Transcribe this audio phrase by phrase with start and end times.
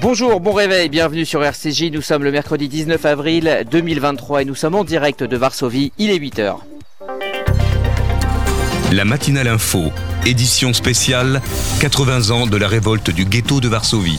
[0.00, 1.90] Bonjour, bon réveil, bienvenue sur RCJ.
[1.92, 5.92] Nous sommes le mercredi 19 avril 2023 et nous sommes en direct de Varsovie.
[5.98, 6.56] Il est 8h.
[8.92, 9.92] La matinale info,
[10.26, 11.40] édition spéciale
[11.80, 14.18] 80 ans de la révolte du ghetto de Varsovie.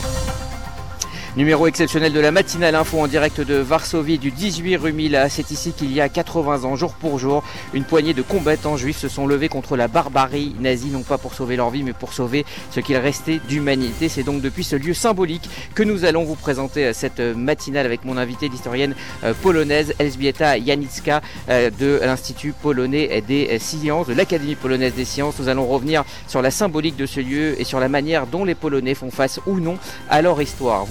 [1.34, 5.30] Numéro exceptionnel de la matinale info en direct de Varsovie du 18 rue Mila.
[5.30, 7.42] C'est ici qu'il y a 80 ans, jour pour jour,
[7.72, 11.32] une poignée de combattants juifs se sont levés contre la barbarie nazie, non pas pour
[11.32, 14.10] sauver leur vie, mais pour sauver ce qu'il restait d'humanité.
[14.10, 18.18] C'est donc depuis ce lieu symbolique que nous allons vous présenter cette matinale avec mon
[18.18, 24.92] invité, l'historienne euh, polonaise Elżbieta Janicka euh, de l'Institut polonais des sciences, de l'Académie polonaise
[24.92, 25.38] des sciences.
[25.38, 28.54] Nous allons revenir sur la symbolique de ce lieu et sur la manière dont les
[28.54, 29.78] Polonais font face ou non
[30.10, 30.84] à leur histoire.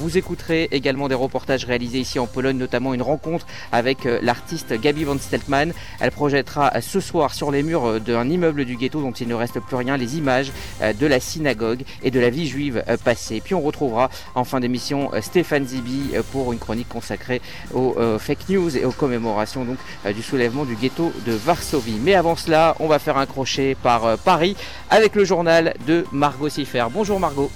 [0.71, 5.17] Également des reportages réalisés ici en Pologne, notamment une rencontre avec euh, l'artiste Gabi von
[5.20, 5.73] Steltmann.
[5.99, 9.34] Elle projettera ce soir sur les murs euh, d'un immeuble du ghetto dont il ne
[9.34, 13.42] reste plus rien les images euh, de la synagogue et de la vie juive passée.
[13.44, 17.42] Puis on retrouvera en fin d'émission Stéphane Zibi pour une chronique consacrée
[17.73, 19.77] aux fake news et aux commémorations donc
[20.14, 22.00] du soulèvement du ghetto de Varsovie.
[22.03, 24.55] Mais avant cela, on va faire un crochet par Paris
[24.89, 26.86] avec le journal de Margot Siffer.
[26.92, 27.52] Bonjour Margot.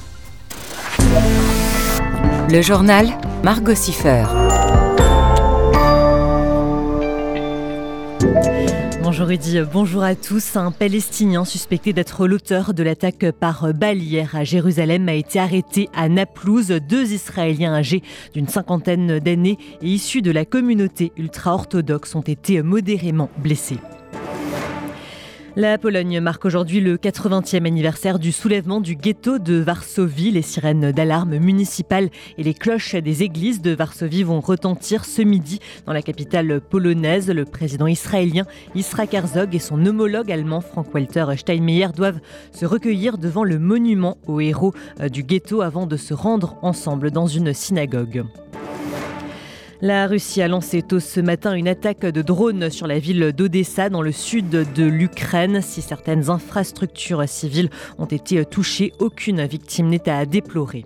[2.50, 3.08] Le journal
[3.44, 4.24] Margot Siffer.
[9.02, 10.56] Bonjour Rudy, bonjour à tous.
[10.56, 15.90] Un Palestinien suspecté d'être l'auteur de l'attaque par balle hier à Jérusalem a été arrêté
[15.96, 16.68] à Naplouse.
[16.68, 23.30] Deux Israéliens âgés d'une cinquantaine d'années et issus de la communauté ultra-orthodoxe ont été modérément
[23.38, 23.80] blessés.
[25.58, 30.32] La Pologne marque aujourd'hui le 80e anniversaire du soulèvement du ghetto de Varsovie.
[30.32, 35.62] Les sirènes d'alarme municipales et les cloches des églises de Varsovie vont retentir ce midi
[35.86, 37.30] dans la capitale polonaise.
[37.30, 38.46] Le président israélien
[38.76, 42.20] Isra Herzog et son homologue allemand Frank-Walter Steinmeier doivent
[42.52, 47.12] se recueillir devant le monument aux héros euh, du ghetto avant de se rendre ensemble
[47.12, 48.26] dans une synagogue.
[49.82, 53.90] La Russie a lancé tôt ce matin une attaque de drones sur la ville d'Odessa
[53.90, 55.62] dans le sud de l'Ukraine.
[55.62, 60.86] Si certaines infrastructures civiles ont été touchées, aucune victime n'est à déplorer.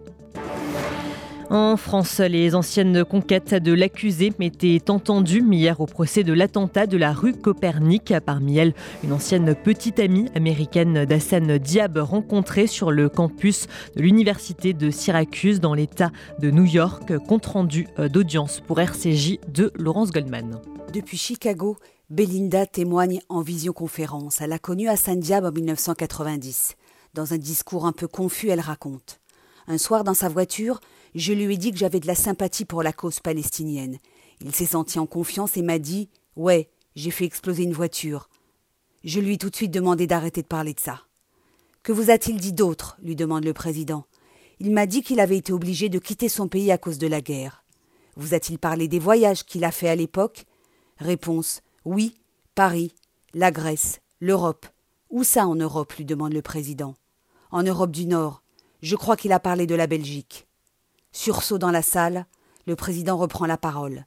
[1.52, 6.96] En France, les anciennes conquêtes de l'accusé étaient entendues hier au procès de l'attentat de
[6.96, 8.14] la rue Copernic.
[8.24, 13.66] Parmi elles, une ancienne petite amie américaine d'Hassan Diab rencontrée sur le campus
[13.96, 17.18] de l'université de Syracuse dans l'État de New York.
[17.28, 20.62] Compte rendu d'audience pour RCJ de Laurence Goldman.
[20.94, 21.78] Depuis Chicago,
[22.12, 24.40] Belinda témoigne en visioconférence.
[24.42, 26.76] Elle a connu Hassan Diab en 1990.
[27.16, 29.20] Dans un discours un peu confus, elle raconte.
[29.68, 30.80] Un soir dans sa voiture,
[31.16, 33.98] je lui ai dit que j'avais de la sympathie pour la cause palestinienne.
[34.42, 38.30] Il s'est senti en confiance et m'a dit Ouais, j'ai fait exploser une voiture.
[39.04, 41.02] Je lui ai tout de suite demandé d'arrêter de parler de ça.
[41.84, 42.98] Que vous a-t-il dit d'autre?
[43.02, 44.06] lui demande le président.
[44.60, 47.22] Il m'a dit qu'il avait été obligé de quitter son pays à cause de la
[47.22, 47.64] guerre.
[48.18, 50.46] Vous a-t-il parlé des voyages qu'il a fait à l'époque?
[50.98, 52.20] Réponse Oui,
[52.56, 52.94] Paris,
[53.34, 54.66] la Grèce, l'Europe.
[55.10, 55.94] Où ça en Europe?
[55.94, 56.96] lui demande le président.
[57.52, 58.44] En Europe du Nord.
[58.82, 60.49] Je crois qu'il a parlé de la Belgique.
[61.12, 62.26] Sursaut dans la salle,
[62.68, 64.06] le président reprend la parole.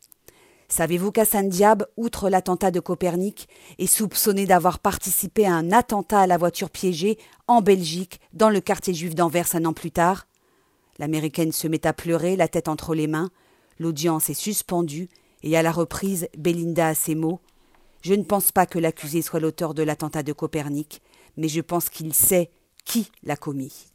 [0.69, 3.47] Savez-vous qu'Hassan Diab, outre l'attentat de Copernic,
[3.79, 8.61] est soupçonné d'avoir participé à un attentat à la voiture piégée en Belgique, dans le
[8.61, 10.27] quartier juif d'Anvers un an plus tard?
[10.99, 13.31] L'américaine se met à pleurer, la tête entre les mains.
[13.79, 15.11] L'audience est suspendue,
[15.43, 17.41] et à la reprise, Belinda a ces mots
[18.01, 21.03] Je ne pense pas que l'accusé soit l'auteur de l'attentat de Copernic,
[21.37, 22.51] mais je pense qu'il sait
[22.85, 23.92] qui l'a commis.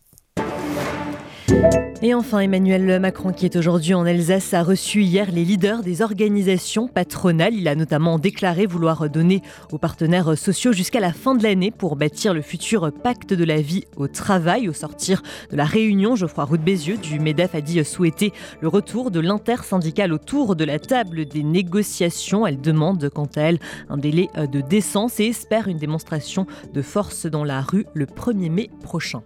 [2.04, 6.02] Et enfin, Emmanuel Macron, qui est aujourd'hui en Alsace, a reçu hier les leaders des
[6.02, 7.56] organisations patronales.
[7.56, 9.42] Il a notamment déclaré vouloir donner
[9.72, 13.62] aux partenaires sociaux jusqu'à la fin de l'année pour bâtir le futur pacte de la
[13.62, 14.70] vie au travail.
[14.70, 18.32] Au sortir de la réunion, Geoffroy Roux Bézieux du MEDEF a dit souhaiter
[18.62, 22.46] le retour de l'intersyndicale autour de la table des négociations.
[22.46, 23.60] Elle demande, quant à elle,
[23.90, 28.52] un délai de décence et espère une démonstration de force dans la rue le 1er
[28.52, 29.24] mai prochain.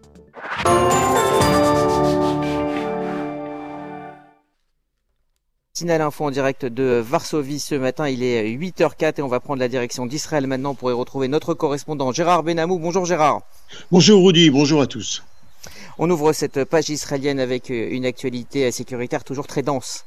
[5.82, 9.60] Matinale Info en direct de Varsovie ce matin, il est 8h04 et on va prendre
[9.60, 12.78] la direction d'Israël maintenant pour y retrouver notre correspondant Gérard Benamou.
[12.78, 13.42] Bonjour Gérard.
[13.92, 15.24] Bonjour Rudy, bonjour à tous.
[15.98, 20.06] On ouvre cette page israélienne avec une actualité sécuritaire toujours très dense.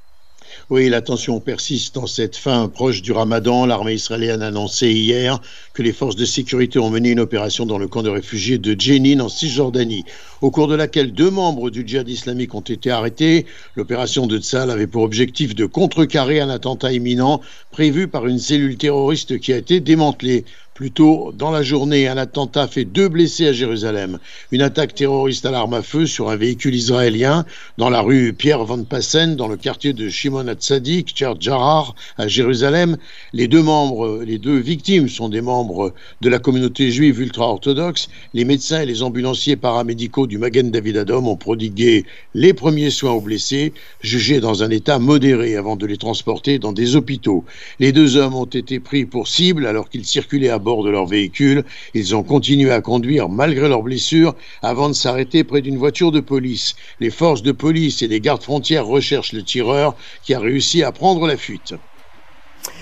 [0.70, 3.66] Oui, la tension persiste en cette fin proche du ramadan.
[3.66, 5.40] L'armée israélienne a annoncé hier
[5.74, 8.78] que les forces de sécurité ont mené une opération dans le camp de réfugiés de
[8.78, 10.04] Jenin en Cisjordanie,
[10.40, 13.46] au cours de laquelle deux membres du djihad islamique ont été arrêtés.
[13.76, 18.76] L'opération de Tzal avait pour objectif de contrecarrer un attentat imminent prévu par une cellule
[18.76, 20.44] terroriste qui a été démantelée
[20.74, 24.18] Plus tôt dans la journée, un attentat fait deux blessés à Jérusalem.
[24.50, 27.46] Une attaque terroriste à l'arme à feu sur un véhicule israélien
[27.78, 32.96] dans la rue Pierre Van Passen, dans le quartier de Shimon Hatzadik, Jarar, à Jérusalem.
[33.32, 38.08] Les deux membres, les deux victimes sont des membres de la communauté juive ultra-orthodoxe.
[38.32, 42.04] Les médecins et les ambulanciers paramédicaux du Magen David Adom ont prodigué
[42.34, 46.72] les premiers soins aux blessés, jugés dans un état modéré avant de les transporter dans
[46.72, 47.44] des hôpitaux.
[47.78, 51.06] Les deux hommes ont été pris pour cible alors qu'ils circulaient à bord de leur
[51.06, 51.64] véhicule.
[51.94, 56.18] Ils ont continué à conduire malgré leurs blessures avant de s'arrêter près d'une voiture de
[56.18, 56.74] police.
[56.98, 59.94] Les forces de police et les gardes frontières recherchent le tireur
[60.24, 61.74] qui a réussi à prendre la fuite.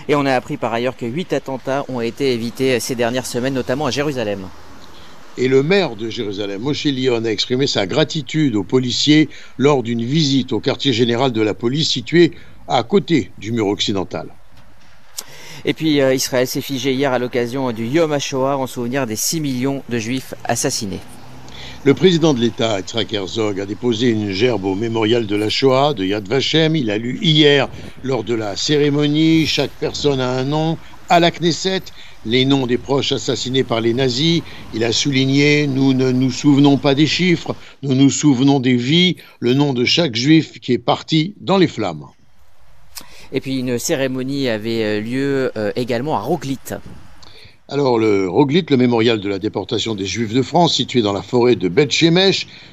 [0.08, 3.55] Et on a appris par ailleurs que huit attentats ont été évités ces dernières semaines,
[3.55, 4.49] notamment à Jérusalem.
[5.38, 10.05] Et le maire de Jérusalem, Moshe Lyon, a exprimé sa gratitude aux policiers lors d'une
[10.05, 12.32] visite au quartier général de la police situé
[12.69, 14.28] à côté du mur occidental.
[15.64, 19.17] Et puis euh, Israël s'est figé hier à l'occasion du Yom HaShoah en souvenir des
[19.17, 21.00] 6 millions de juifs assassinés.
[21.85, 25.94] Le président de l'État, Yitzhak Herzog, a déposé une gerbe au mémorial de la Shoah
[25.94, 26.76] de Yad Vashem.
[26.76, 27.69] Il a lu hier,
[28.05, 30.79] lors de la cérémonie, chaque personne a un nom,
[31.09, 31.82] à la Knesset,
[32.25, 34.43] les noms des proches assassinés par les nazis.
[34.75, 39.17] Il a souligné Nous ne nous souvenons pas des chiffres, nous nous souvenons des vies,
[39.41, 42.06] le nom de chaque juif qui est parti dans les flammes.
[43.32, 46.58] Et puis une cérémonie avait euh, lieu euh, également à Roglit.
[47.69, 51.23] Alors, le Roglit, le mémorial de la déportation des Juifs de France, situé dans la
[51.23, 51.93] forêt de Beth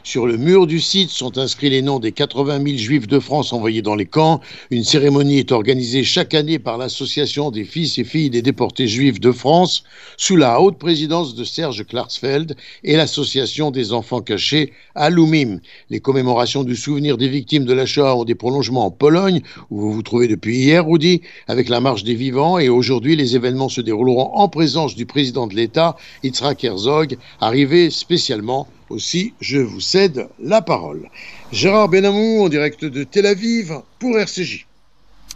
[0.04, 3.54] sur le mur du site sont inscrits les noms des 80 000 Juifs de France
[3.54, 4.42] envoyés dans les camps.
[4.72, 9.20] Une cérémonie est organisée chaque année par l'Association des fils et filles des déportés juifs
[9.20, 9.84] de France,
[10.18, 15.60] sous la haute présidence de Serge Klarsfeld et l'Association des enfants cachés à Loumim.
[15.92, 19.80] Les commémorations du souvenir des victimes de la Shoah ont des prolongements en Pologne, où
[19.80, 23.70] vous vous trouvez depuis hier, Rudy, avec la marche des vivants, et aujourd'hui les événements
[23.70, 29.82] se dérouleront en présence du président de l'État, Yitzhak Herzog, arrivé spécialement aussi, je vous
[29.82, 31.10] cède la parole.
[31.52, 34.66] Gérard Benamou en direct de Tel Aviv pour RCJ.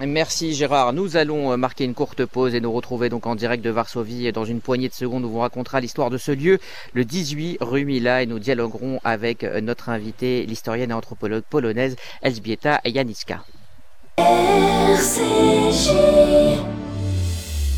[0.01, 0.91] Merci Gérard.
[0.93, 4.31] Nous allons euh, marquer une courte pause et nous retrouver donc en direct de Varsovie
[4.31, 6.57] dans une poignée de secondes où on vous racontera l'histoire de ce lieu,
[6.93, 11.95] le 18 rue Mila et nous dialoguerons avec euh, notre invitée, l'historienne et anthropologue polonaise
[12.23, 13.43] Elżbieta Janicka.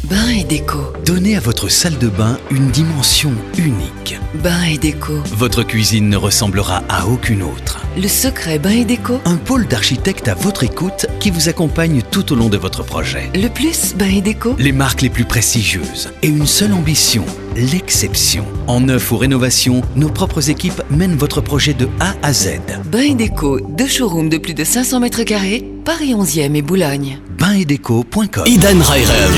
[0.09, 0.77] Bain et déco.
[1.03, 4.19] Donnez à votre salle de bain une dimension unique.
[4.43, 5.13] Bain et déco.
[5.31, 7.81] Votre cuisine ne ressemblera à aucune autre.
[7.97, 9.19] Le secret Bain et déco.
[9.25, 13.31] Un pôle d'architectes à votre écoute qui vous accompagne tout au long de votre projet.
[13.33, 14.55] Le plus Bain et déco.
[14.59, 17.25] Les marques les plus prestigieuses et une seule ambition,
[17.55, 18.45] l'exception.
[18.67, 22.59] En neuf ou rénovation, nos propres équipes mènent votre projet de A à Z.
[22.91, 27.19] Bain et déco, deux showrooms de plus de 500 mètres carrés, Paris 11e et Boulogne.
[27.37, 29.29] Bainetdeco.com Idan Rairel.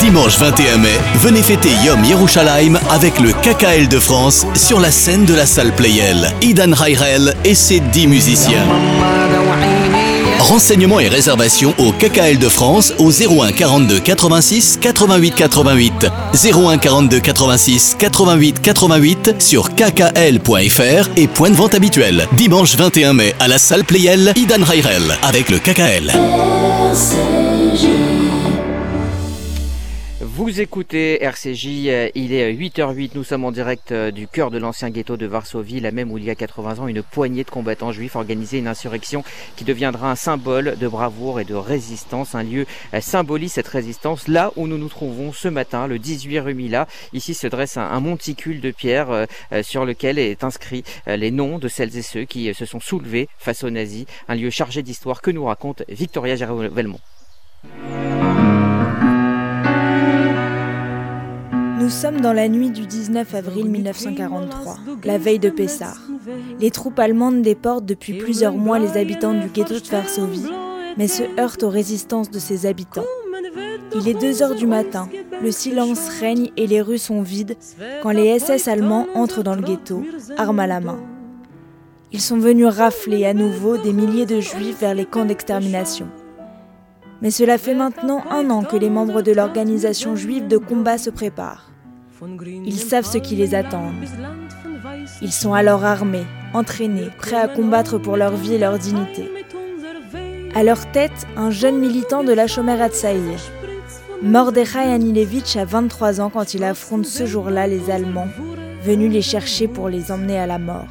[0.00, 5.26] Dimanche 21 mai, venez fêter Yom Yerushalayim avec le KKL de France sur la scène
[5.26, 6.32] de la salle Playel.
[6.42, 8.66] Idan Rairel et ses 10 musiciens.
[10.42, 16.06] Renseignements et réservations au KKL de France au 01 42 86 88 88.
[16.34, 22.26] 01 42 86 88 88 sur kkl.fr et point de vente habituel.
[22.32, 26.12] Dimanche 21 mai à la salle Playel, Idan Rairel avec le KKL.
[30.52, 34.58] Vous écoutez RCJ, euh, il est 8h08, nous sommes en direct euh, du cœur de
[34.58, 37.48] l'ancien ghetto de Varsovie, là même où il y a 80 ans, une poignée de
[37.48, 39.24] combattants juifs organisait une insurrection
[39.56, 42.34] qui deviendra un symbole de bravoure et de résistance.
[42.34, 46.40] Un lieu euh, symbolise cette résistance là où nous nous trouvons ce matin, le 18
[46.40, 46.86] rue Mila.
[47.14, 49.26] Ici se dresse un, monticule de pierre
[49.62, 53.64] sur lequel est inscrit les noms de celles et ceux qui se sont soulevés face
[53.64, 54.04] aux nazis.
[54.28, 57.00] Un lieu chargé d'histoire que nous raconte Victoria Géraud-Velmont.
[61.82, 66.00] Nous sommes dans la nuit du 19 avril 1943, la veille de Pessar.
[66.60, 70.46] Les troupes allemandes déportent depuis plusieurs mois les habitants du ghetto de Varsovie,
[70.96, 73.04] mais se heurtent aux résistances de ses habitants.
[73.96, 75.08] Il est 2 heures du matin,
[75.42, 77.56] le silence règne et les rues sont vides
[78.00, 80.04] quand les SS allemands entrent dans le ghetto,
[80.36, 81.00] armes à la main.
[82.12, 86.06] Ils sont venus rafler à nouveau des milliers de juifs vers les camps d'extermination.
[87.22, 91.10] Mais cela fait maintenant un an que les membres de l'organisation juive de combat se
[91.10, 91.71] préparent.
[92.64, 93.90] Ils savent ce qui les attend.
[95.20, 99.28] Ils sont alors armés, entraînés, prêts à combattre pour leur vie et leur dignité.
[100.54, 103.40] À leur tête, un jeune militant de la Shomer Hatzaïr.
[104.22, 108.28] Mordechai Anilevitch a 23 ans quand il affronte ce jour-là les Allemands,
[108.84, 110.86] venus les chercher pour les emmener à la mort.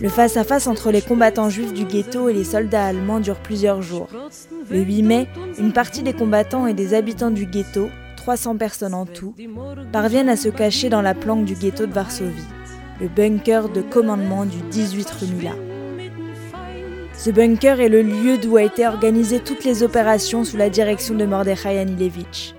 [0.00, 4.08] Le face-à-face entre les combattants juifs du ghetto et les soldats allemands dure plusieurs jours.
[4.70, 7.88] Le 8 mai, une partie des combattants et des habitants du ghetto,
[8.20, 9.34] 300 personnes en tout,
[9.92, 12.44] parviennent à se cacher dans la planque du ghetto de Varsovie,
[13.00, 15.52] le bunker de commandement du 18 rue Mila.
[17.14, 21.14] Ce bunker est le lieu d'où a été organisées toutes les opérations sous la direction
[21.14, 22.54] de Mordechai Anilevich.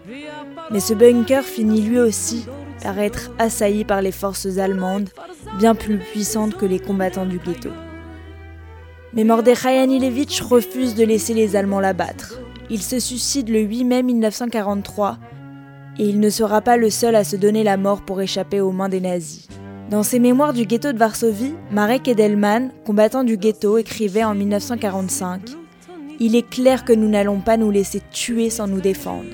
[0.72, 2.48] Mais ce bunker finit lui aussi
[2.82, 5.10] par être assailli par les forces allemandes,
[5.60, 7.70] bien plus puissantes que les combattants du ghetto.
[9.14, 12.40] Mais Mordechai Anilevich refuse de laisser les Allemands l'abattre.
[12.72, 15.20] Il se suicide le 8 mai 1943
[16.00, 18.72] et il ne sera pas le seul à se donner la mort pour échapper aux
[18.72, 19.48] mains des nazis.
[19.90, 25.42] Dans ses mémoires du ghetto de Varsovie, Marek Edelman, combattant du ghetto, écrivait en 1945
[26.20, 29.30] Il est clair que nous n'allons pas nous laisser tuer sans nous défendre.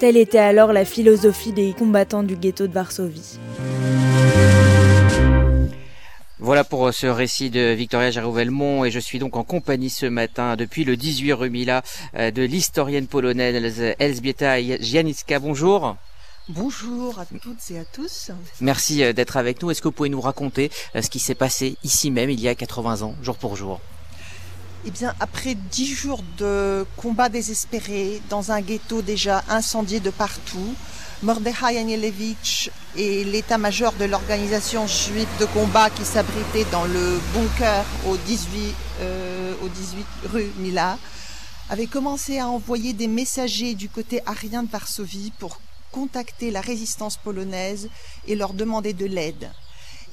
[0.00, 3.38] Telle était alors la philosophie des combattants du ghetto de Varsovie.
[6.42, 10.06] Voilà pour euh, ce récit de Victoria Jarouvelmont et je suis donc en compagnie ce
[10.06, 11.84] matin depuis le 18 rue Mila
[12.16, 15.38] euh, de l'historienne polonaise Elzbieta Janicka.
[15.38, 15.96] Bonjour.
[16.48, 18.32] Bonjour à toutes et à tous.
[18.60, 19.70] Merci euh, d'être avec nous.
[19.70, 22.56] Est-ce que vous pouvez nous raconter ce qui s'est passé ici même il y a
[22.56, 23.80] 80 ans, jour pour jour?
[24.84, 30.74] Eh bien, après dix jours de combats désespérés dans un ghetto déjà incendié de partout,
[31.22, 38.16] Mordechai Anielewicz et l'état-major de l'organisation juive de combat qui s'abritait dans le bunker au
[38.16, 40.98] 18, euh, au 18 rue Mila
[41.70, 45.60] avaient commencé à envoyer des messagers du côté arien de Varsovie pour
[45.92, 47.88] contacter la résistance polonaise
[48.26, 49.48] et leur demander de l'aide.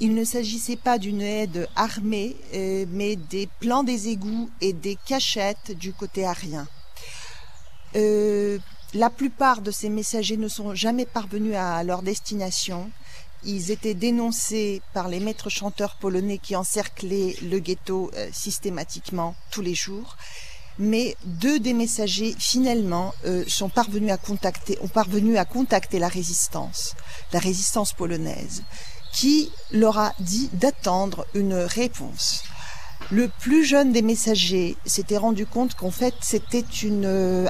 [0.02, 4.98] Il ne s'agissait pas d'une aide armée, euh, mais des plans des égouts et des
[5.06, 6.68] cachettes du côté arien.
[7.98, 8.60] Euh,
[8.94, 12.90] la plupart de ces messagers ne sont jamais parvenus à leur destination.
[13.44, 19.62] Ils étaient dénoncés par les maîtres chanteurs polonais qui encerclaient le ghetto euh, systématiquement tous
[19.62, 20.16] les jours.
[20.78, 23.14] Mais deux des messagers finalement
[23.48, 26.96] sont parvenus à contacter, ont parvenu à contacter la résistance,
[27.34, 28.64] la résistance polonaise
[29.14, 32.44] qui leur a dit d'attendre une réponse?
[33.12, 36.64] Le plus jeune des messagers s'était rendu compte qu'en fait c'était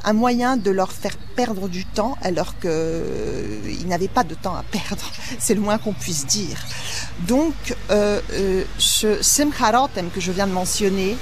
[0.06, 4.56] un moyen de leur faire perdre du temps alors qu'ils euh, n'avaient pas de temps
[4.56, 5.04] à perdre,
[5.40, 6.58] c'est le moins qu'on puisse dire.
[7.28, 7.54] Donc
[7.92, 11.18] euh, euh, ce Semcharotem que je viens de mentionner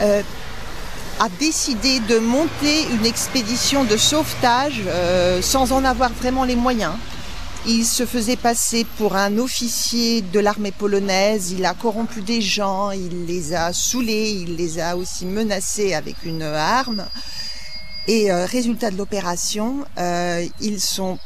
[0.00, 4.82] a décidé de monter une expédition de sauvetage
[5.40, 6.92] sans en avoir vraiment les moyens.
[7.68, 12.92] Il se faisait passer pour un officier de l'armée polonaise, il a corrompu des gens,
[12.92, 17.04] il les a saoulés, il les a aussi menacés avec une arme.
[18.06, 21.18] Et euh, résultat de l'opération, euh, ils sont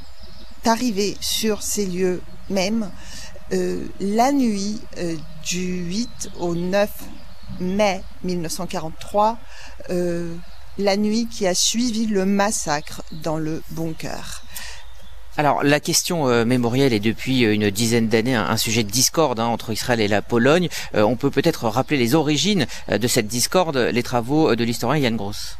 [0.64, 2.90] arrivés sur ces lieux même
[3.52, 4.80] euh, la nuit
[5.46, 6.88] du 8 au 9
[7.60, 9.36] mai 1943,
[10.78, 14.42] la nuit qui a suivi le massacre dans le bunker.
[15.40, 19.40] Alors la question euh, mémorielle est depuis euh, une dizaine d'années un, sujet de discorde
[19.40, 20.68] hein, entre Israël et la Pologne.
[20.94, 25.16] Euh, on peut peut-être rappeler les origines de cette discorde, les travaux de l'historien Yann
[25.16, 25.56] Gross.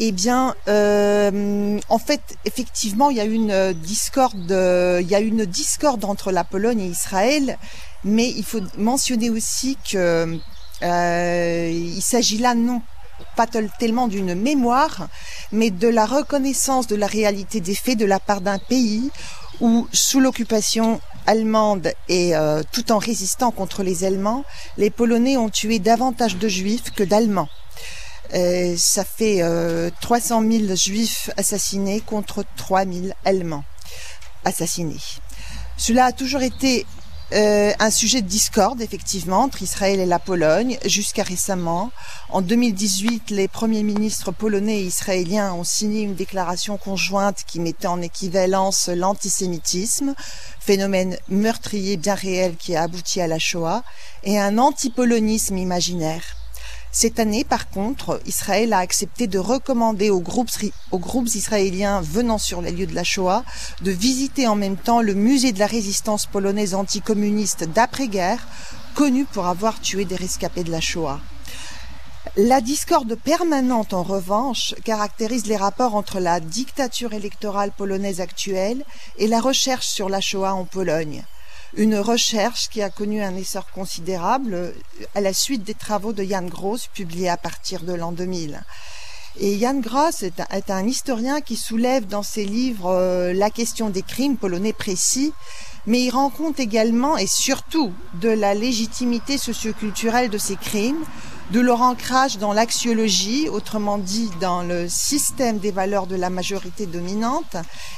[0.00, 6.04] Eh bien, en fait, effectivement, il y a une discorde, il y a une discorde
[6.04, 7.56] entre la Pologne et Israël,
[8.02, 10.36] mais il faut mentionner aussi que
[10.82, 12.82] il s'agit là non
[13.36, 15.08] pas tellement d'une mémoire,
[15.52, 19.10] mais de la reconnaissance de la réalité des faits de la part d'un pays
[19.60, 24.44] où, sous l'occupation allemande et euh, tout en résistant contre les Allemands,
[24.76, 27.48] les Polonais ont tué davantage de Juifs que d'Allemands.
[28.34, 29.42] Euh, ça fait
[30.00, 33.64] 300 euh, 000 Juifs assassinés contre 3 000 Allemands
[34.44, 35.00] assassinés.
[35.76, 36.86] Cela a toujours été
[37.34, 41.90] euh, un sujet de discorde, effectivement, entre Israël et la Pologne, jusqu'à récemment.
[42.28, 47.88] En 2018, les premiers ministres polonais et israéliens ont signé une déclaration conjointe qui mettait
[47.88, 50.14] en équivalence l'antisémitisme,
[50.60, 53.82] phénomène meurtrier bien réel qui a abouti à la Shoah,
[54.22, 56.43] et un antipolonisme imaginaire.
[56.96, 62.70] Cette année, par contre, Israël a accepté de recommander aux groupes, israéliens venant sur les
[62.70, 63.42] lieux de la Shoah
[63.82, 68.46] de visiter en même temps le musée de la résistance polonaise anticommuniste d'après-guerre,
[68.94, 71.18] connu pour avoir tué des rescapés de la Shoah.
[72.36, 78.84] La discorde permanente, en revanche, caractérise les rapports entre la dictature électorale polonaise actuelle
[79.18, 81.24] et la recherche sur la Shoah en Pologne
[81.76, 84.72] une recherche qui a connu un essor considérable euh,
[85.14, 88.62] à la suite des travaux de Jan Gross publiés à partir de l'an 2000.
[89.40, 94.02] Et Jan Gross est un, historien qui soulève dans ses livres euh, la question des
[94.02, 95.32] crimes polonais précis,
[95.86, 101.04] mais il rend compte également et surtout de la légitimité socioculturelle de ces crimes,
[101.50, 106.86] de leur ancrage dans l'axiologie, autrement dit dans le système des valeurs de la majorité
[106.86, 107.56] dominante,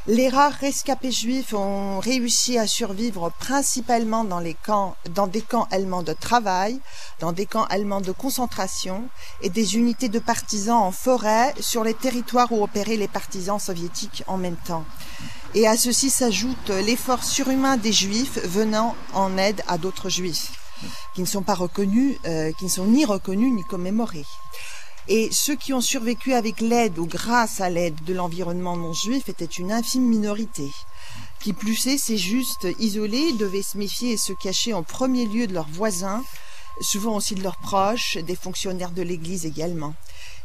[0.08, 4.54] Les rares rescapés juifs ont réussi à survivre principalement dans des
[5.42, 6.78] camps allemands de travail,
[7.18, 9.08] dans des camps allemands de concentration
[9.42, 14.22] et des unités de partisans en forêt sur les territoires où opéraient les partisans soviétiques
[14.28, 14.84] en même temps.
[15.54, 20.52] Et à ceci s'ajoute l'effort surhumain des juifs venant en aide à d'autres juifs
[21.16, 24.26] qui ne sont pas reconnus, euh, qui ne sont ni reconnus ni commémorés.
[25.08, 29.28] Et ceux qui ont survécu avec l'aide ou grâce à l'aide de l'environnement non juif
[29.28, 30.68] étaient une infime minorité.
[31.40, 35.46] Qui plus est, ces justes isolés devaient se méfier et se cacher en premier lieu
[35.46, 36.24] de leurs voisins,
[36.80, 39.94] souvent aussi de leurs proches, des fonctionnaires de l'Église également.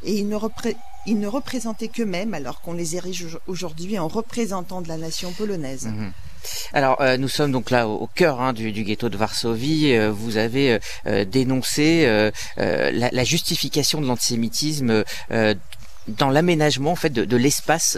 [0.04, 5.32] Et ils ne, représentaient qu'eux-mêmes alors qu'on les érige aujourd'hui en représentants de la nation
[5.34, 5.88] polonaise.
[5.88, 6.14] Mhm.
[6.74, 9.94] Alors euh, nous sommes donc là au, cœur hein, du, ghetto de Varsovie.
[9.94, 15.04] Euh, vous avez euh, dénoncé la, justification de l'antisémitisme
[16.08, 17.98] dans l'aménagement en fait de, l'espace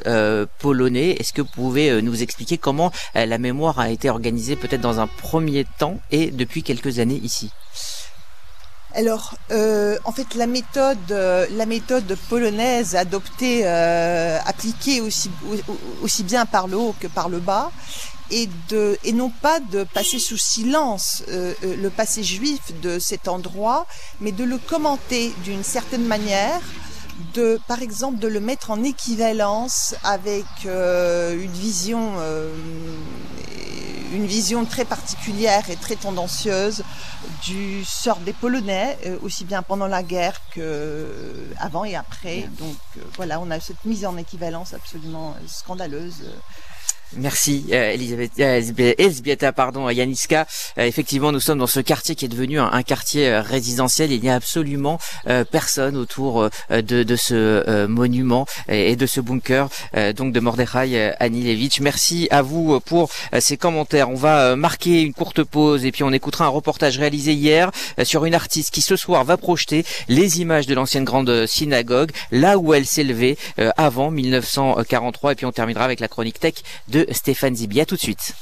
[0.59, 1.11] polonais.
[1.11, 5.07] Est-ce que vous pouvez nous expliquer comment la mémoire a été organisée peut-être dans un
[5.07, 7.51] premier temps et depuis quelques années ici?
[8.95, 17.29] Alors, en fait, la méthode, polonaise adoptée, appliquée aussi bien par le haut que par
[17.29, 17.71] le bas,
[18.31, 22.99] et, de, et non pas de passer sous silence euh, euh, le passé juif de
[22.99, 23.85] cet endroit,
[24.19, 26.61] mais de le commenter d'une certaine manière,
[27.33, 32.13] de, par exemple, de le mettre en équivalence avec euh, une vision,
[34.13, 36.83] une vision très particulière et très tendancieuse
[37.43, 41.07] du sort des Polonais, aussi bien pendant la guerre que
[41.59, 42.49] avant et après.
[42.57, 42.77] Donc
[43.15, 46.23] voilà, on a cette mise en équivalence absolument scandaleuse.
[47.17, 50.47] Merci euh, Elisabeth, euh, pardon, Yaniska.
[50.77, 54.11] Euh, effectivement, nous sommes dans ce quartier qui est devenu un, quartier euh, résidentiel.
[54.11, 54.99] Il n'y a absolument
[55.51, 59.69] personne autour de, de, ce monument et, de ce bunker,
[60.15, 61.79] donc de Mordechai Anilevich.
[61.81, 64.09] Merci à vous pour ces commentaires.
[64.09, 67.71] On va marquer une courte pause et puis on écoutera un reportage réalisé hier
[68.03, 72.57] sur une artiste qui ce soir va projeter les images de l'ancienne grande synagogue, là
[72.57, 73.37] où elle s'élevait
[73.77, 75.31] avant 1943.
[75.33, 76.55] Et puis on terminera avec la chronique tech
[76.89, 77.85] de Stéphane Zibi.
[77.85, 78.33] tout de suite.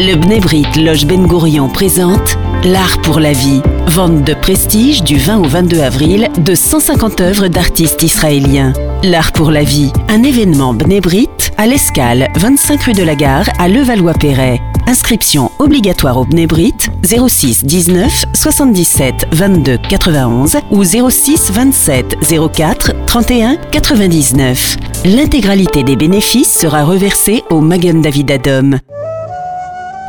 [0.00, 3.62] Le Bnebrit Loge Ben Gourion présente L'Art pour la vie.
[3.86, 8.72] Vente de prestige du 20 au 22 avril de 150 œuvres d'artistes israéliens.
[9.04, 13.68] L'Art pour la vie, un événement Bnebrit à l'Escale, 25 rue de la Gare à
[13.68, 14.60] Levallois-Perret.
[14.88, 22.16] Inscription obligatoire au Bnebrit 06 19 77 22 91 ou 06 27
[22.52, 24.76] 04 31 99.
[25.04, 28.78] L'intégralité des bénéfices sera reversée au Magen David Adom.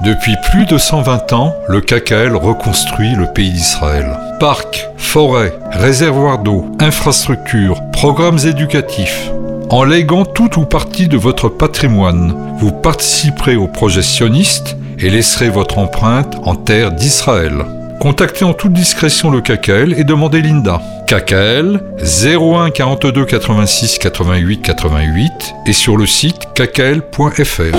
[0.02, 4.18] Depuis plus de 120 ans, le KKL reconstruit le pays d'Israël.
[4.40, 9.30] Parcs, forêts, réservoirs d'eau, infrastructures, programmes éducatifs.
[9.70, 15.50] En léguant tout ou partie de votre patrimoine, vous participerez au projet sioniste et laisserez
[15.50, 17.66] votre empreinte en terre d'Israël.
[18.00, 20.82] Contactez en toute discrétion le KKL et demandez Linda.
[21.08, 25.32] KKL 01 42 86 88 88
[25.66, 27.76] et sur le site kkl.fr.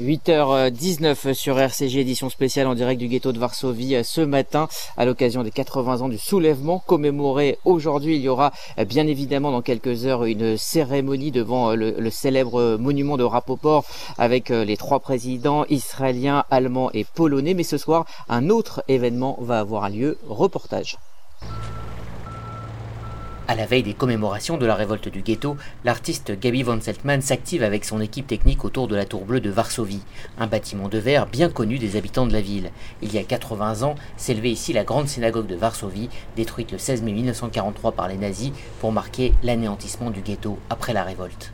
[0.00, 5.04] 8h19 sur RCG, édition spéciale en direct du ghetto de Varsovie euh, ce matin à
[5.04, 8.14] l'occasion des 80 ans du soulèvement commémoré aujourd'hui.
[8.14, 12.76] Il y aura euh, bien évidemment dans quelques heures une cérémonie devant euh, le, célèbre
[12.76, 13.84] monument de Rapoport
[14.18, 17.54] avec les trois présidents israéliens, allemands et polonais.
[17.54, 20.16] Mais ce soir, un autre événement va avoir lieu.
[20.28, 20.96] Reportage.
[23.50, 27.62] À la veille des commémorations de la révolte du ghetto, l'artiste Gaby Van Seltman s'active
[27.62, 30.02] avec son équipe technique autour de la Tour Bleue de Varsovie,
[30.38, 32.70] un bâtiment de verre bien connu des habitants de la ville.
[33.00, 37.00] Il y a 80 ans, s'élevait ici la grande synagogue de Varsovie, détruite le 16
[37.00, 41.50] mai 1943 par les nazis pour marquer l'anéantissement du ghetto après la révolte.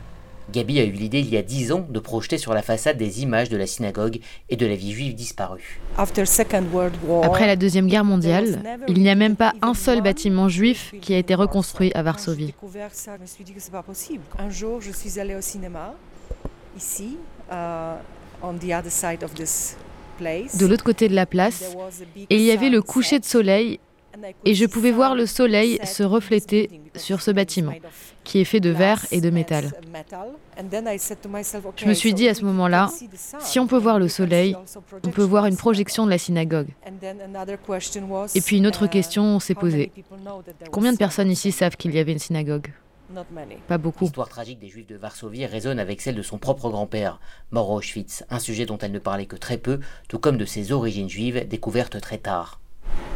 [0.51, 3.21] Gabi a eu l'idée il y a dix ans de projeter sur la façade des
[3.21, 5.79] images de la synagogue et de la vie juive disparue.
[5.97, 11.13] Après la Deuxième Guerre mondiale, il n'y a même pas un seul bâtiment juif qui
[11.13, 12.53] a été reconstruit à Varsovie.
[14.37, 15.93] Un jour, je suis allée au cinéma,
[16.77, 17.17] ici,
[17.51, 17.55] uh,
[20.59, 21.75] de l'autre côté de la place,
[22.29, 23.79] et il y avait le coucher de soleil
[24.45, 27.73] et je pouvais voir le soleil se refléter sur ce bâtiment,
[28.23, 29.71] qui est fait de verre et de métal.
[31.77, 32.89] Je me suis dit à ce moment-là,
[33.39, 34.55] si on peut voir le soleil,
[35.03, 36.69] on peut voir une projection de la synagogue.
[38.35, 39.91] Et puis une autre question s'est posée.
[40.71, 42.71] Combien de personnes ici savent qu'il y avait une synagogue?
[43.67, 44.05] Pas beaucoup.
[44.05, 47.19] L'histoire tragique des Juifs de Varsovie résonne avec celle de son propre grand-père,
[47.51, 50.45] mort à Auschwitz, un sujet dont elle ne parlait que très peu, tout comme de
[50.45, 52.59] ses origines juives découvertes très tard.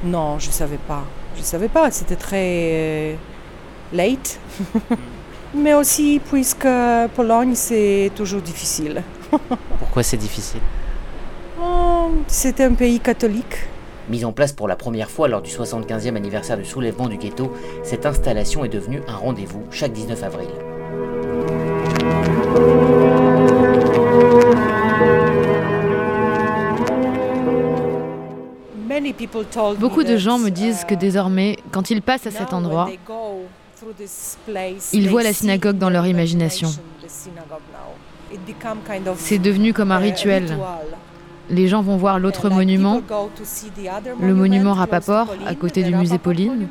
[0.03, 1.03] Non, je ne savais pas.
[1.35, 1.91] Je ne savais pas.
[1.91, 3.15] C'était très euh,
[3.93, 4.39] late.
[5.53, 6.67] Mais aussi, puisque
[7.15, 9.01] Pologne, c'est toujours difficile.
[9.79, 10.61] Pourquoi c'est difficile?
[11.61, 13.67] Oh, C'est un pays catholique.
[14.09, 17.53] Mise en place pour la première fois lors du 75e anniversaire du soulèvement du ghetto,
[17.83, 20.49] cette installation est devenue un rendez-vous chaque 19 avril.
[29.79, 32.89] Beaucoup de gens me disent que désormais, quand ils passent à cet endroit,
[34.93, 36.69] ils voient la synagogue dans leur imagination.
[39.17, 40.57] C'est devenu comme un rituel.
[41.49, 43.01] Les gens vont voir l'autre monument,
[44.21, 46.67] le monument Rapaport, à côté du musée Pauline.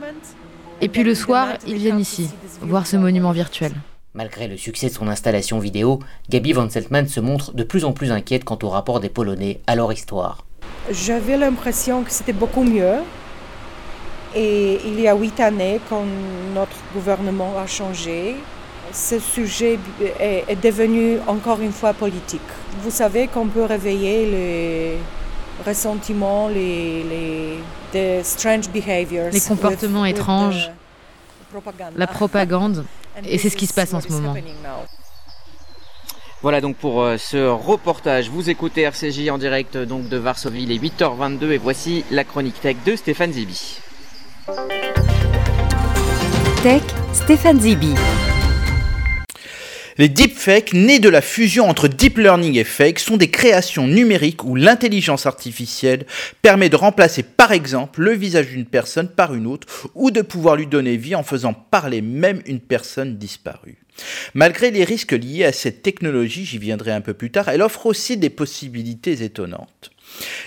[0.80, 3.72] Et puis le soir, ils viennent ici, voir ce monument virtuel.
[4.14, 7.92] Malgré le succès de son installation vidéo, Gabi Van Seltman se montre de plus en
[7.92, 10.44] plus inquiète quant au rapport des Polonais à leur histoire.
[10.90, 12.96] J'avais l'impression que c'était beaucoup mieux.
[14.34, 16.04] Et il y a huit années, quand
[16.54, 18.36] notre gouvernement a changé,
[18.92, 19.78] ce sujet
[20.20, 22.40] est, devenu encore une fois politique.
[22.82, 24.98] Vous savez qu'on peut réveiller les
[25.66, 27.04] ressentiments, les,
[27.94, 30.70] les strange behaviors, les comportements étranges,
[31.96, 32.84] la propagande,
[33.24, 34.34] et c'est ce qui se passe en ce moment.
[36.40, 38.30] Voilà donc pour euh, ce reportage.
[38.30, 42.22] Vous écoutez RCJ en direct euh, donc de Varsovie, il est 8h22 et voici la
[42.22, 43.80] chronique tech de Stéphane Zibi.
[46.62, 47.94] Tech, Stéphane Zibi.
[49.96, 54.44] Les deepfakes, nés de la fusion entre deep learning et fake, sont des créations numériques
[54.44, 56.06] où l'intelligence artificielle
[56.40, 60.54] permet de remplacer par exemple le visage d'une personne par une autre ou de pouvoir
[60.54, 63.78] lui donner vie en faisant parler même une personne disparue.
[64.34, 67.86] Malgré les risques liés à cette technologie, j'y viendrai un peu plus tard, elle offre
[67.86, 69.90] aussi des possibilités étonnantes.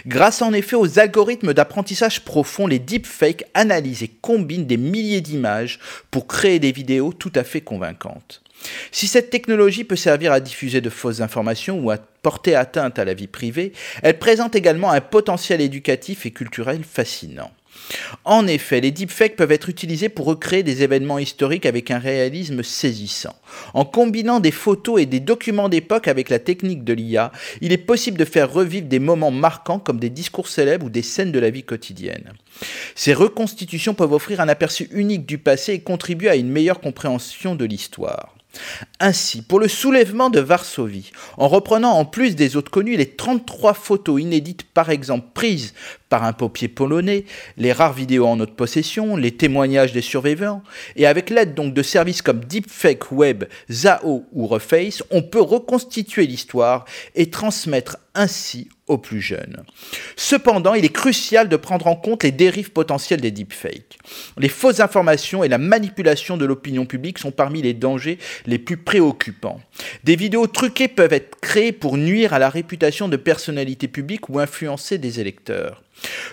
[0.07, 5.79] Grâce en effet aux algorithmes d'apprentissage profond, les deepfakes analysent et combinent des milliers d'images
[6.09, 8.41] pour créer des vidéos tout à fait convaincantes.
[8.91, 13.05] Si cette technologie peut servir à diffuser de fausses informations ou à porter atteinte à
[13.05, 17.51] la vie privée, elle présente également un potentiel éducatif et culturel fascinant.
[18.25, 22.63] En effet, les deepfakes peuvent être utilisés pour recréer des événements historiques avec un réalisme
[22.63, 23.35] saisissant.
[23.73, 27.31] En combinant des photos et des documents d'époque avec la technique de l'IA,
[27.61, 31.01] il est possible de faire revivre des moments marquants comme des discours célèbres ou des
[31.01, 32.33] scènes de la vie quotidienne.
[32.95, 37.55] Ces reconstitutions peuvent offrir un aperçu unique du passé et contribuer à une meilleure compréhension
[37.55, 38.35] de l'histoire.
[38.99, 43.73] Ainsi, pour le soulèvement de Varsovie, en reprenant en plus des autres connus les 33
[43.73, 45.73] photos inédites par exemple prises
[46.09, 47.25] par un paupier polonais,
[47.57, 50.61] les rares vidéos en notre possession, les témoignages des survivants,
[50.97, 56.27] et avec l'aide donc de services comme Deepfake Web, Zao ou Reface, on peut reconstituer
[56.27, 56.85] l'histoire
[57.15, 59.63] et transmettre ainsi plus jeunes.
[60.15, 63.97] Cependant, il est crucial de prendre en compte les dérives potentielles des deepfakes.
[64.37, 68.77] Les fausses informations et la manipulation de l'opinion publique sont parmi les dangers les plus
[68.77, 69.61] préoccupants.
[70.03, 74.39] Des vidéos truquées peuvent être créées pour nuire à la réputation de personnalités publiques ou
[74.39, 75.81] influencer des électeurs.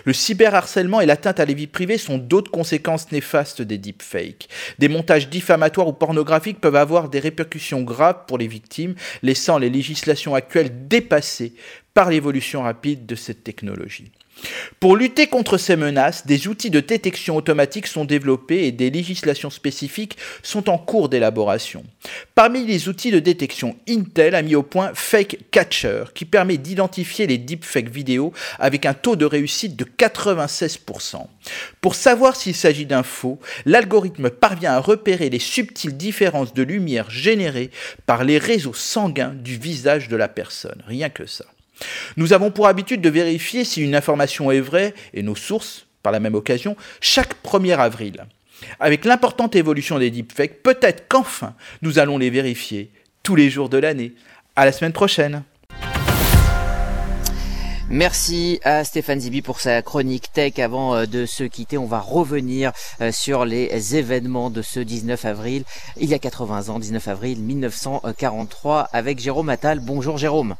[0.05, 4.49] Le cyberharcèlement et l'atteinte à la vie privée sont d'autres conséquences néfastes des deepfakes.
[4.79, 9.69] Des montages diffamatoires ou pornographiques peuvent avoir des répercussions graves pour les victimes, laissant les
[9.69, 11.53] législations actuelles dépassées
[11.99, 14.09] par l'évolution rapide de cette technologie.
[14.79, 19.49] Pour lutter contre ces menaces, des outils de détection automatique sont développés et des législations
[19.49, 21.83] spécifiques sont en cours d'élaboration.
[22.35, 27.27] Parmi les outils de détection, Intel a mis au point Fake Catcher, qui permet d'identifier
[27.27, 31.27] les deepfakes vidéo avec un taux de réussite de 96%.
[31.81, 37.09] Pour savoir s'il s'agit d'un faux, l'algorithme parvient à repérer les subtiles différences de lumière
[37.09, 37.71] générées
[38.05, 40.81] par les réseaux sanguins du visage de la personne.
[40.87, 41.43] Rien que ça.
[42.17, 46.11] Nous avons pour habitude de vérifier si une information est vraie, et nos sources, par
[46.11, 48.25] la même occasion, chaque 1er avril.
[48.79, 52.91] Avec l'importante évolution des deepfakes, peut-être qu'enfin nous allons les vérifier
[53.23, 54.13] tous les jours de l'année.
[54.55, 55.43] À la semaine prochaine.
[57.91, 60.59] Merci à Stéphane Zibi pour sa chronique tech.
[60.59, 65.25] Avant euh, de se quitter, on va revenir euh, sur les événements de ce 19
[65.25, 65.63] avril,
[65.97, 69.79] il y a 80 ans, 19 avril 1943, avec Jérôme Attal.
[69.79, 70.55] Bonjour Jérôme.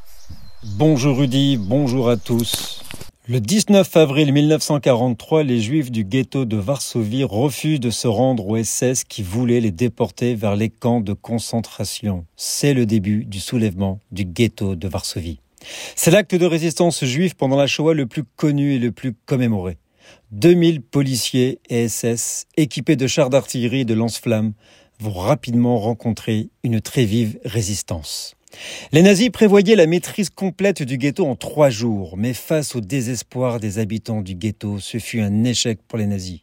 [0.62, 2.82] Bonjour Rudy, bonjour à tous.
[3.26, 8.62] Le 19 avril 1943, les Juifs du ghetto de Varsovie refusent de se rendre au
[8.62, 12.26] SS qui voulait les déporter vers les camps de concentration.
[12.36, 15.40] C'est le début du soulèvement du ghetto de Varsovie.
[15.96, 19.78] C'est l'acte de résistance juif pendant la Shoah le plus connu et le plus commémoré.
[20.32, 24.52] 2000 policiers et SS équipés de chars d'artillerie et de lance-flammes
[25.00, 28.36] vont rapidement rencontrer une très vive résistance.
[28.92, 33.60] Les nazis prévoyaient la maîtrise complète du ghetto en trois jours, mais face au désespoir
[33.60, 36.40] des habitants du ghetto, ce fut un échec pour les nazis.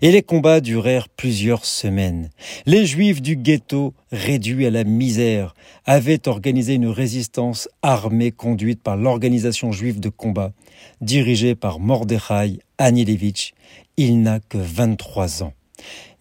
[0.00, 2.30] Et les combats durèrent plusieurs semaines.
[2.66, 8.96] Les juifs du ghetto, réduits à la misère, avaient organisé une résistance armée conduite par
[8.96, 10.52] l'organisation juive de combat,
[11.00, 13.54] dirigée par Mordechai Anilevich.
[13.96, 15.52] Il n'a que 23 ans.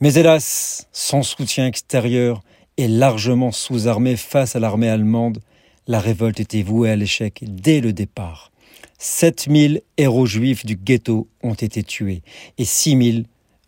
[0.01, 2.41] Mais hélas, sans soutien extérieur,
[2.77, 5.39] et largement sous-armée face à l'armée allemande,
[5.87, 8.51] la révolte était vouée à l'échec dès le départ.
[8.97, 12.21] 7000 héros juifs du ghetto ont été tués
[12.57, 13.25] et 6000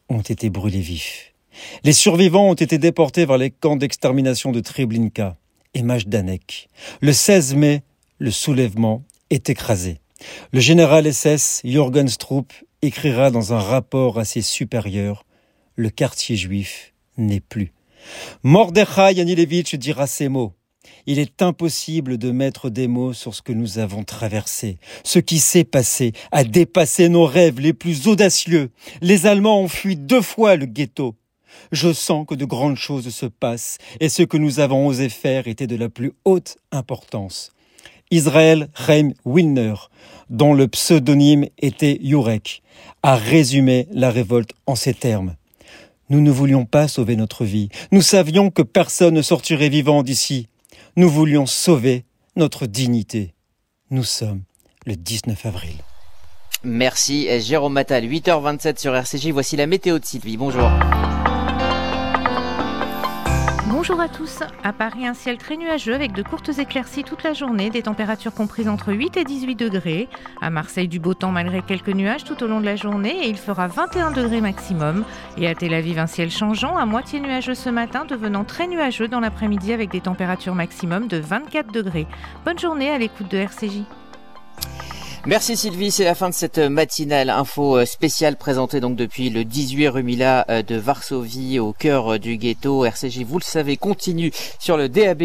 [0.09, 1.33] ont été brûlés vifs.
[1.83, 5.37] Les survivants ont été déportés vers les camps d'extermination de Treblinka
[5.73, 6.69] et Majdanek.
[7.01, 7.83] Le 16 mai,
[8.19, 9.99] le soulèvement est écrasé.
[10.51, 15.25] Le général SS Jürgen Stroop écrira dans un rapport à ses supérieurs
[15.75, 17.73] Le quartier juif n'est plus.
[18.43, 20.53] Mordechai Yanilevitch dira ces mots.
[21.05, 24.77] Il est impossible de mettre des mots sur ce que nous avons traversé.
[25.03, 28.71] Ce qui s'est passé a dépassé nos rêves les plus audacieux.
[29.01, 31.15] Les Allemands ont fui deux fois le ghetto.
[31.71, 35.47] Je sens que de grandes choses se passent et ce que nous avons osé faire
[35.47, 37.51] était de la plus haute importance.
[38.11, 39.75] Israël Chaim Wilner,
[40.29, 42.61] dont le pseudonyme était Jurek,
[43.03, 45.35] a résumé la révolte en ces termes.
[46.09, 47.69] Nous ne voulions pas sauver notre vie.
[47.91, 50.47] Nous savions que personne ne sortirait vivant d'ici.
[50.95, 53.33] Nous voulions sauver notre dignité.
[53.91, 54.43] Nous sommes
[54.85, 55.75] le 19 avril.
[56.63, 59.27] Merci Jérôme Matal, 8h27 sur RCJ.
[59.29, 60.37] Voici la météo de Sylvie.
[60.37, 60.69] Bonjour.
[63.89, 64.43] Bonjour à tous.
[64.65, 68.33] À Paris, un ciel très nuageux avec de courtes éclaircies toute la journée, des températures
[68.33, 70.09] comprises entre 8 et 18 degrés.
[70.41, 73.29] À Marseille, du beau temps malgré quelques nuages tout au long de la journée et
[73.29, 75.05] il fera 21 degrés maximum.
[75.37, 79.07] Et à Tel Aviv, un ciel changeant, à moitié nuageux ce matin, devenant très nuageux
[79.07, 82.07] dans l'après-midi avec des températures maximum de 24 degrés.
[82.43, 83.83] Bonne journée à l'écoute de RCJ.
[85.27, 89.43] Merci Sylvie, c'est la fin de cette matinale info euh, spéciale présentée donc depuis le
[89.43, 92.85] 18 rue Mila euh, de Varsovie au cœur euh, du ghetto.
[92.85, 95.23] RCJ, vous le savez, continue sur le DAB+,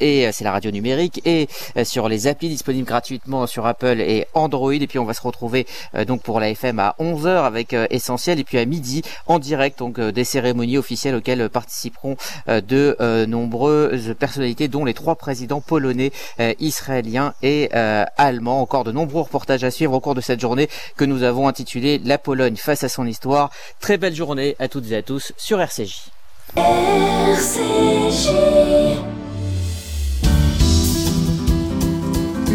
[0.00, 1.46] et c'est la radio numérique, et
[1.84, 4.72] sur les applis disponibles gratuitement sur Apple et Android.
[4.72, 5.68] Et puis on va se retrouver
[6.08, 10.00] donc pour la FM à 11h avec Essentiel, et puis à midi en direct donc
[10.00, 12.16] des cérémonies officielles auxquelles participeront
[12.48, 16.10] de nombreuses personnalités, dont les trois présidents polonais,
[16.58, 18.60] israéliens et allemands.
[18.60, 22.00] Encore de nombreux reportage à suivre au cours de cette journée que nous avons intitulé
[22.04, 23.50] La Pologne face à son histoire.
[23.80, 26.08] Très belle journée à toutes et à tous sur RCJ.
[26.56, 28.30] RCJ.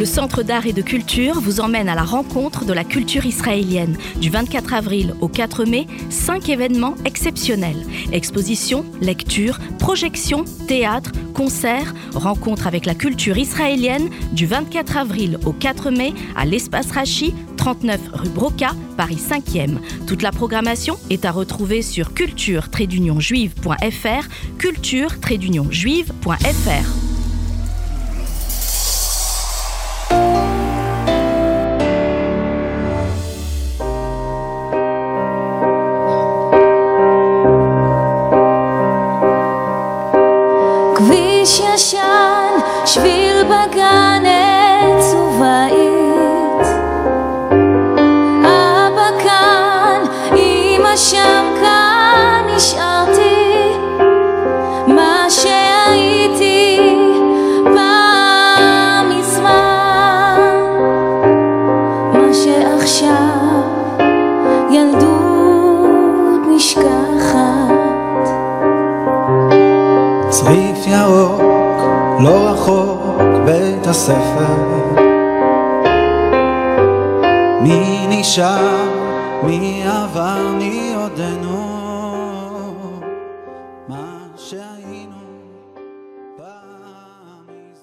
[0.02, 4.00] Le Centre d'art et de culture vous emmène à la rencontre de la culture israélienne.
[4.20, 7.86] Du 24 avril au 4 mai, cinq événements exceptionnels.
[8.12, 15.92] Expositions, lectures, projections, théâtre, concerts, rencontres avec la culture israélienne du 24 avril au 4
[15.92, 19.78] mai à l'espace Rachi, 39 rue Broca, Paris 5e.
[20.08, 27.11] Toute la programmation est à retrouver sur culture-juive.fr, culture-juive.fr.